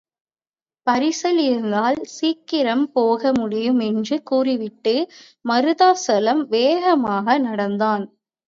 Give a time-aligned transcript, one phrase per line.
[0.87, 4.95] பரிசல் இருந்தால் சீக்கிரம் போக முடியும் என்று கூறிவிட்டு
[5.45, 8.05] மருதாசலம் வேகமாக நடந்தான்.